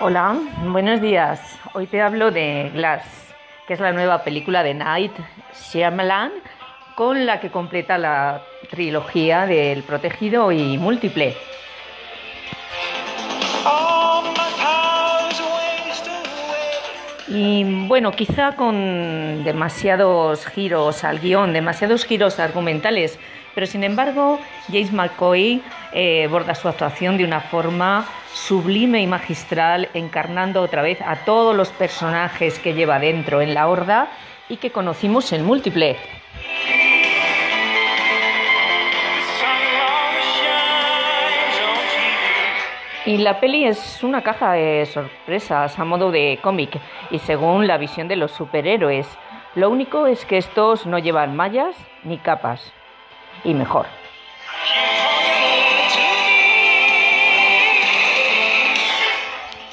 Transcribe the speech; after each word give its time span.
Hola, 0.00 0.36
buenos 0.66 1.00
días. 1.00 1.40
Hoy 1.74 1.88
te 1.88 2.00
hablo 2.00 2.30
de 2.30 2.70
Glass, 2.72 3.02
que 3.66 3.74
es 3.74 3.80
la 3.80 3.90
nueva 3.90 4.22
película 4.22 4.62
de 4.62 4.72
Night 4.72 5.10
Shyamalan 5.52 6.30
con 6.94 7.26
la 7.26 7.40
que 7.40 7.50
completa 7.50 7.98
la 7.98 8.42
trilogía 8.70 9.44
del 9.46 9.82
Protegido 9.82 10.52
y 10.52 10.78
Múltiple. 10.78 11.36
Y 17.26 17.64
bueno, 17.88 18.12
quizá 18.12 18.54
con 18.54 19.42
demasiados 19.42 20.46
giros 20.46 21.02
al 21.02 21.18
guion, 21.18 21.52
demasiados 21.52 22.04
giros 22.04 22.38
argumentales, 22.38 23.18
pero 23.58 23.66
sin 23.66 23.82
embargo 23.82 24.38
James 24.68 24.92
McCoy 24.92 25.60
eh, 25.92 26.28
borda 26.30 26.54
su 26.54 26.68
actuación 26.68 27.16
de 27.16 27.24
una 27.24 27.40
forma 27.40 28.06
sublime 28.32 29.02
y 29.02 29.08
magistral, 29.08 29.88
encarnando 29.94 30.62
otra 30.62 30.80
vez 30.80 31.00
a 31.04 31.24
todos 31.24 31.56
los 31.56 31.70
personajes 31.70 32.60
que 32.60 32.74
lleva 32.74 33.00
dentro 33.00 33.42
en 33.42 33.54
la 33.54 33.66
horda 33.66 34.12
y 34.48 34.58
que 34.58 34.70
conocimos 34.70 35.32
en 35.32 35.44
múltiple. 35.44 35.96
Y 43.06 43.16
la 43.16 43.40
peli 43.40 43.64
es 43.64 44.04
una 44.04 44.22
caja 44.22 44.52
de 44.52 44.86
sorpresas 44.86 45.76
a 45.76 45.84
modo 45.84 46.12
de 46.12 46.38
cómic 46.42 46.78
y 47.10 47.18
según 47.18 47.66
la 47.66 47.76
visión 47.76 48.06
de 48.06 48.14
los 48.14 48.30
superhéroes. 48.30 49.08
Lo 49.56 49.68
único 49.68 50.06
es 50.06 50.24
que 50.24 50.38
estos 50.38 50.86
no 50.86 51.00
llevan 51.00 51.34
mallas 51.34 51.74
ni 52.04 52.18
capas. 52.18 52.77
Y 53.44 53.54
mejor. 53.54 53.86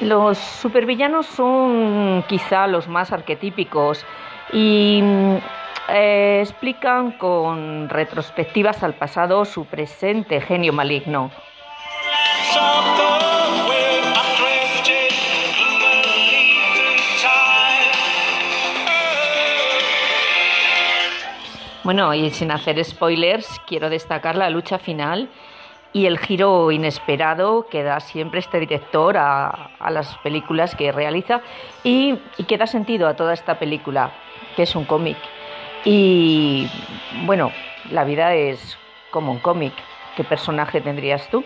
Los 0.00 0.38
supervillanos 0.38 1.26
son 1.26 2.24
quizá 2.28 2.66
los 2.66 2.88
más 2.88 3.12
arquetípicos 3.12 4.04
y 4.52 5.02
eh, 5.88 6.40
explican 6.42 7.12
con 7.12 7.88
retrospectivas 7.88 8.82
al 8.82 8.94
pasado 8.94 9.44
su 9.44 9.64
presente 9.66 10.40
genio 10.40 10.72
maligno. 10.72 11.30
Bueno, 21.84 22.14
y 22.14 22.30
sin 22.30 22.50
hacer 22.50 22.82
spoilers, 22.82 23.60
quiero 23.66 23.90
destacar 23.90 24.36
la 24.36 24.48
lucha 24.48 24.78
final 24.78 25.28
y 25.92 26.06
el 26.06 26.18
giro 26.18 26.72
inesperado 26.72 27.66
que 27.68 27.82
da 27.82 28.00
siempre 28.00 28.40
este 28.40 28.58
director 28.58 29.18
a, 29.18 29.70
las 29.90 30.16
películas 30.18 30.74
que 30.74 30.92
realiza 30.92 31.42
y, 31.82 32.16
que 32.48 32.56
da 32.56 32.66
sentido 32.66 33.06
a 33.06 33.16
toda 33.16 33.34
esta 33.34 33.58
película, 33.58 34.12
que 34.56 34.62
es 34.62 34.74
un 34.74 34.86
cómic. 34.86 35.18
Y 35.84 36.66
bueno, 37.26 37.52
la 37.90 38.04
vida 38.04 38.34
es 38.34 38.78
como 39.10 39.32
un 39.32 39.40
cómic. 39.40 39.74
¿Qué 40.16 40.24
personaje 40.24 40.80
tendrías 40.80 41.28
tú? 41.28 41.44